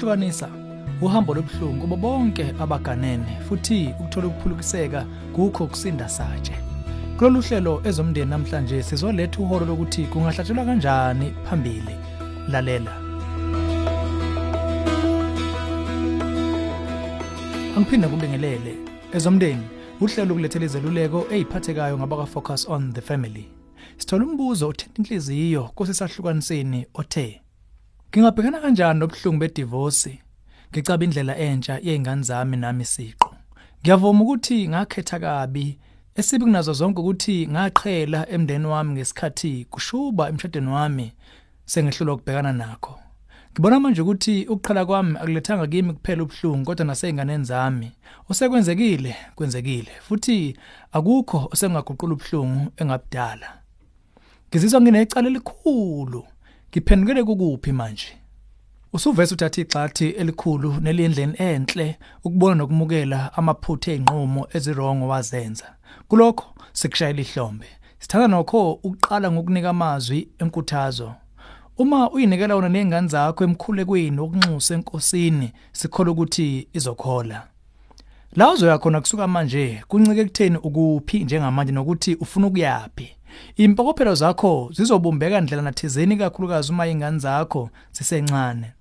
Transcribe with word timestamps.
ukuhlukanisa 0.00 0.48
uhambo 1.00 1.34
lobuhlungu 1.34 1.80
kubo 1.80 1.96
bonke 1.96 2.54
abaganene 2.60 3.40
futhi 3.48 3.94
ukuthola 4.00 4.26
ukuphulukiseka 4.26 5.06
kukho 5.32 5.66
kusinda 5.66 6.08
satshe. 6.08 6.54
Kulolu 7.18 7.40
hlelo 7.40 7.82
ezomndeni 7.84 8.30
namhlanje 8.30 8.82
sizoletha 8.82 9.40
uholo 9.40 9.66
lokuthi 9.66 10.04
kungahlatshelwa 10.04 10.64
kanjani 10.64 11.34
phambili. 11.44 11.94
Lalela. 12.48 12.94
Angiphinde 17.76 18.08
kubingelele 18.08 18.74
ezomndeni 19.12 19.62
uhlelo 20.00 20.34
ukulethela 20.34 20.64
izeluleko 20.64 21.26
eziphathekayo 21.30 21.98
ngabaka 21.98 22.26
focus 22.26 22.68
on 22.68 22.92
the 22.92 23.00
family. 23.00 23.48
Sithola 23.98 24.24
umbuzo 24.24 24.68
othinta 24.68 25.02
inhliziyo 25.02 25.62
kusesahlukaniseni 25.74 26.86
othe 26.94 27.40
ngingabhekana 28.10 28.60
kanjani 28.60 29.00
nobuhlungu 29.00 29.38
bedivorce? 29.38 30.18
Ngicaba 30.70 31.04
indlela 31.04 31.36
entsha 31.38 31.78
yeingane 31.82 32.22
zami 32.22 32.56
nami 32.56 32.84
siqo 32.84 33.34
ngiyavuma 33.82 34.22
ukuthi 34.22 34.68
ngakhetha 34.68 35.18
kabi 35.20 35.78
esibi 36.14 36.44
kunazo 36.44 36.72
zonke 36.72 37.00
ukuthi 37.00 37.46
ngaqhela 37.46 38.28
emndeni 38.28 38.66
wami 38.66 38.92
ngesikhathi 38.92 39.66
kushuba 39.70 40.28
emshadweni 40.28 40.70
wami 40.70 41.12
sengehlulwa 41.64 42.14
ukubhekana 42.14 42.52
nakho. 42.52 42.98
Ngibona 43.52 43.80
manje 43.80 44.02
ukuthi 44.02 44.44
ukuqhala 44.44 44.86
kwami 44.86 45.18
akulethanga 45.18 45.66
kimi 45.66 45.92
kuphela 45.92 46.22
ubuhlungu 46.22 46.64
kodwa 46.64 46.84
naseyinganeni 46.86 47.44
zami. 47.44 47.92
Osekwenzekile 48.28 49.16
kwenzekile 49.34 49.92
futhi 50.00 50.56
akukho 50.92 51.48
osengaguqula 51.52 52.12
ubuhlungu 52.14 52.72
engabudala 52.76 53.48
ngizizwa 54.48 54.80
nginecala 54.80 55.28
elikhulu. 55.28 56.24
Ngiphendukele 56.72 57.24
kukuphi 57.24 57.72
manje? 57.72 58.06
Usuvese 58.92 59.34
uthatha 59.34 59.60
igxathi 59.60 60.08
elikhulu 60.08 60.74
nelindleni 60.80 61.34
enhle 61.38 61.98
ukubona 62.24 62.54
nokumukela 62.54 63.32
amaphutha 63.38 63.92
einqumo 63.92 64.46
ezirongo 64.54 65.08
wazenza. 65.08 65.64
Kulokho 66.08 66.46
sikushayela 66.72 67.20
ihlombe. 67.20 67.66
Sithanda 67.98 68.28
nokho 68.28 68.72
ukuqala 68.72 69.32
ngokunika 69.32 69.70
amazwi 69.70 70.28
enkuthazo. 70.38 71.14
Uma 71.78 72.10
uyinikela 72.10 72.54
wona 72.54 72.68
nezingane 72.68 73.08
zakho 73.08 73.44
emkhulekweni 73.44 74.20
wokunxusa 74.20 74.74
enkosini 74.74 75.52
sikholwa 75.72 76.12
ukuthi 76.12 76.68
izokhola. 76.72 77.46
La 78.36 78.52
uzoya 78.52 78.78
khona 78.78 79.00
kusuka 79.00 79.28
manje 79.28 79.82
kuncike 79.88 80.24
kutheni 80.24 80.56
ukuphi 80.56 81.24
njengamanje 81.24 81.72
nokuthi 81.72 82.14
ufuna 82.14 82.46
ukuyapi 82.46 83.16
impokophelo 83.56 84.14
zakho 84.14 84.70
zizobumbeka 84.72 85.40
ndlela 85.40 85.62
nathizeni 85.62 86.16
kakhulukazi 86.16 86.72
uma 86.72 86.86
ingane 86.86 87.18
zakho 87.18 87.70
zisencane. 87.92 88.72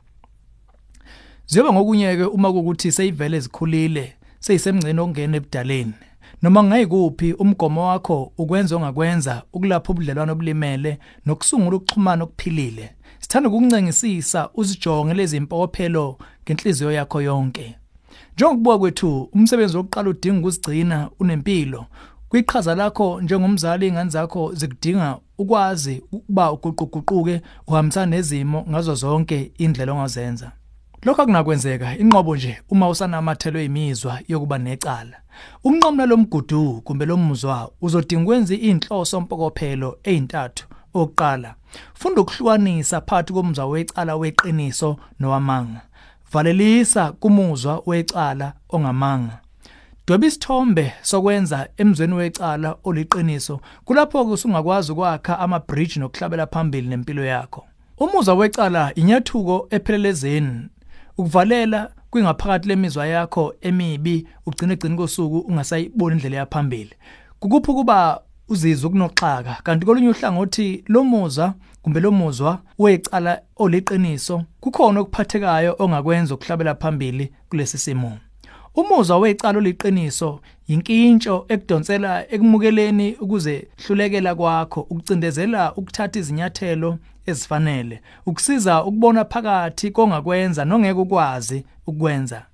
Ziyoba 1.46 1.74
ngokunyeke 1.74 2.24
uma 2.24 2.54
kukuthi 2.54 2.92
seyivele 2.92 3.38
ezikhulile 3.38 4.14
seyisemngceni 4.40 5.00
ongena 5.00 5.38
ebudaleni. 5.38 5.94
Noma 6.42 6.64
ngayikuphi 6.64 7.34
umgomo 7.34 7.88
wakho 7.88 8.32
ukwenza 8.38 8.76
ongakwenza 8.76 9.44
ukulapha 9.54 9.92
ubudlelwano 9.92 10.32
obulimele 10.32 11.00
nokusungula 11.26 11.78
ukuxhumana 11.78 12.24
okuphilile. 12.24 12.90
Sithanda 13.20 13.50
ukuncengisisa 13.50 14.50
uzijonge 14.54 15.14
lezi 15.14 15.38
impokophelo 15.38 16.18
ngenhliziyo 16.44 16.92
yakho 16.92 17.22
yonke. 17.22 17.76
Njengokubuka 18.34 18.80
kwethu 18.80 19.30
umsebenzi 19.34 19.78
wokuqala 19.78 20.10
udinga 20.10 20.40
ukuzigcina 20.40 21.10
unempilo. 21.20 21.86
Kwiqhaza 22.30 22.76
lakho 22.76 23.22
njengomzali 23.22 23.88
ingane 23.88 24.10
zakho 24.10 24.54
zikudinga 24.54 25.18
ukwazi 25.38 26.04
ukuba 26.12 26.52
uguquguquke 26.52 27.42
uhambisana 27.68 28.06
nezimo 28.06 28.66
ngazo 28.70 28.96
zonke 28.96 29.52
indlela 29.58 29.94
ongazenza. 29.94 30.52
Lokho 31.04 31.22
akunakwenzeka 31.22 31.98
inqobo 31.98 32.36
nje 32.36 32.62
uma 32.70 32.90
usanamathelo 32.90 33.60
emizwa 33.60 34.20
yokuba 34.28 34.58
necala. 34.58 35.18
Ukunqamla 35.64 36.06
lomgudu 36.06 36.82
kumbe 36.82 37.06
lomuzwa 37.06 37.72
uzodinga 37.82 38.24
ukwenza 38.24 38.56
inhloso 38.56 39.22
mpokophelo 39.22 40.00
ezintathu 40.04 40.68
oqala 40.94 41.56
funda 41.94 42.22
ukuhlukanisa 42.22 43.02
phakathi 43.02 43.34
komuzwa 43.34 43.66
wecala 43.66 44.16
weqiniso 44.16 44.98
nowamanga. 45.20 45.82
Valelisa 46.32 47.12
kumuzwa 47.12 47.84
wecala 47.86 48.54
ongamanga. 48.70 49.40
Dweba 50.10 50.28
isithombe 50.28 50.94
sokwenza 51.02 51.68
emzweni 51.78 52.14
wecala 52.14 52.76
oliqiniso 52.84 53.60
kulapho 53.86 54.24
usungakwazi 54.24 54.92
ukwakha 54.92 55.40
ama 55.40 55.60
bridge 55.60 56.00
nokuhlabela 56.00 56.48
phambili 56.48 56.88
nempilo 56.88 57.26
yakho. 57.26 57.66
Umuzwa 57.98 58.36
wecala 58.36 58.96
inyathuko 58.96 59.68
ephelelezeni. 59.70 60.70
Ukuvalela 61.18 61.92
kwingaphakathi 62.10 62.68
lemizwa 62.68 63.08
yakho 63.08 63.54
emibi 63.62 64.28
ugcine 64.46 64.74
egcina 64.74 64.96
kosuku 64.96 65.40
ungasayiboni 65.40 66.16
indlela 66.16 66.38
yaphambili. 66.38 66.94
Kukuphi 67.40 67.72
kuba 67.74 68.22
uzizwe 68.48 68.88
ukunoxaka 68.88 69.58
kanti 69.64 69.86
kolunye 69.86 70.10
uhlangothi 70.10 70.84
lomuza 70.88 71.54
kumbe 71.82 72.00
lomuzwa 72.00 72.60
wecala 72.80 73.42
oliqiniso 73.58 74.44
kukhona 74.60 75.00
okuphathekayo 75.00 75.76
ongakwenza 75.80 76.36
ukuhlabela 76.36 76.76
phambili 76.76 77.32
kulesi 77.50 77.78
simo. 77.78 78.18
Umuzwa 78.76 79.18
wecala 79.18 79.58
oliqiniso 79.58 80.40
yinkintsho 80.68 81.46
ekudonsela 81.50 82.32
ekumukeleni 82.34 83.16
ukuze 83.22 83.68
hlulekela 83.86 84.36
kwakho 84.36 84.82
ukucindezela 84.82 85.74
ukuthatha 85.76 86.20
izinyathelo 86.20 86.98
ezifanele 87.26 88.02
ukusiza 88.26 88.84
ukubona 88.84 89.26
phakathi 89.26 89.92
kongakwenza 89.92 90.66
nongeke 90.66 91.00
ukwazi 91.00 91.66
ukwenza 91.88 92.46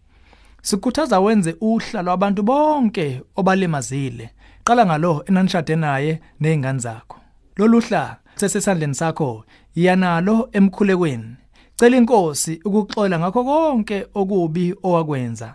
sikhuthaza 0.65 1.19
wenze 1.19 1.55
uhla 1.61 2.01
lwabantu 2.01 2.43
bonke 2.43 3.21
obalimazile. 3.35 4.29
Qala 4.63 4.85
ngalo 4.85 5.23
enanishade 5.27 5.75
naye 5.75 6.21
nezingane 6.39 6.79
zakho. 6.79 7.17
Lolu 7.57 7.79
hla 7.79 8.17
sesesandleni 8.35 8.95
sakho 8.95 9.45
yanalo 9.75 10.49
emkhulekweni. 10.51 11.35
Cela 11.75 11.97
inkosi 11.97 12.59
ukuxola 12.65 13.19
ngakho 13.19 13.43
konke 13.43 14.07
okubi 14.13 14.75
owakwenza. 14.83 15.53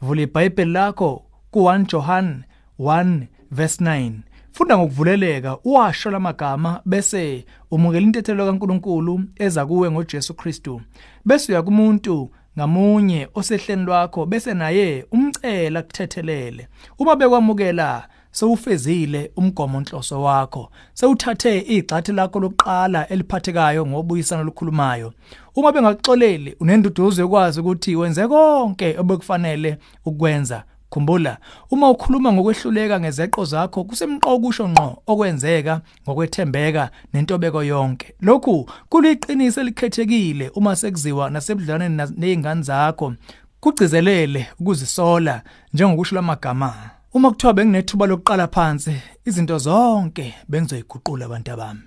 Vula 0.00 0.22
iBhayibheli 0.22 0.72
lakho 0.72 1.22
ku1 1.52 1.86
John 1.86 2.42
1 2.78 3.26
verse 3.50 3.84
9 3.84 4.12
funda 4.52 4.78
ngokuvuleleka 4.78 5.58
uwasho 5.64 6.10
lamagama 6.10 6.80
bese 6.84 7.44
umukela 7.70 8.06
intethelo 8.06 8.46
kaNkuluNkulu 8.46 9.20
eza 9.36 9.66
kuwe 9.66 9.90
ngoJesu 9.90 10.34
Kristu. 10.34 10.80
Bese 11.24 11.52
uya 11.52 11.62
kumuntu 11.62 12.30
ngamunye 12.58 13.28
osehleni 13.34 13.82
lwakho 13.84 14.26
bese 14.26 14.54
naye 14.54 15.06
umcela 15.12 15.82
kuthethelele. 15.82 16.68
Uma 16.98 17.16
bekwamukela 17.16 18.08
sewufezile 18.38 19.30
umgomo 19.36 19.78
onhloso 19.78 20.22
wakho. 20.22 20.70
Sewuthathe 20.94 21.58
igxathi 21.58 22.12
lakho 22.12 22.40
lokuqala 22.40 23.08
eliphathekayo 23.08 23.86
ngobuyisana 23.86 24.42
lokhulumayo 24.42 25.12
uma 25.56 25.72
bengakuxoleli 25.72 26.56
unenduduzo 26.60 27.22
yokwazi 27.22 27.60
ukuthi 27.60 27.96
wenze 27.96 28.28
konke 28.28 28.98
obekufanele 28.98 29.78
ukwenza. 30.04 30.64
Khumbula 30.90 31.38
uma 31.70 31.90
ukhuluma 31.90 32.32
ngokwehluleka 32.32 33.00
ngezeqo 33.00 33.44
zakho 33.44 33.84
kusemqoka 33.84 34.38
kusho 34.38 34.68
ngqo 34.68 35.02
okwenzeka 35.06 35.80
ngokwethembeka 36.02 36.90
nentobeko 37.12 37.62
yonke. 37.62 38.14
Lokhu 38.20 38.70
kuliqiniso 38.88 39.60
elikhethekile 39.60 40.50
uma 40.54 40.76
sekuziwa 40.76 41.30
nasebudlaneni 41.30 42.02
nezingane 42.16 42.62
zakho. 42.62 43.14
Kugcizelele 43.60 44.46
ukuzisola 44.60 45.42
njengokusho 45.74 46.14
lamagama. 46.14 46.97
Uma 47.14 47.30
kuthiwa 47.30 47.52
benginethuba 47.54 48.06
lokuqala 48.06 48.48
phansi 48.48 48.94
izinto 49.24 49.58
zonke 49.58 50.34
bengizoyiguqula 50.48 51.24
abantu 51.24 51.52
abami. 51.52 51.80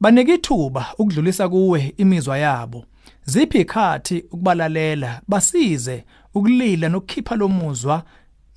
Banike 0.00 0.34
ithuba 0.34 0.86
ukudlulisa 0.98 1.48
kuwe 1.48 1.94
imizwa 1.96 2.38
yabo. 2.38 2.84
Ziphi 3.24 3.60
ikhathi 3.60 4.24
ukubalalela 4.30 5.20
basize 5.28 6.04
ukulila 6.34 6.88
nokukhipha 6.88 7.36
lomuzwa 7.36 8.02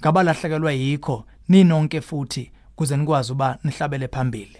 ngabalahlekelwa 0.01 0.71
yikho 0.71 1.25
ninonke 1.49 2.01
futhi 2.01 2.51
kuze 2.75 2.97
nikwazi 2.97 3.31
uba 3.31 3.57
nihlabele 3.63 4.07
phambili. 4.07 4.57